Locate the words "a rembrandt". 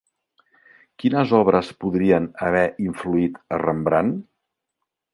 3.59-4.21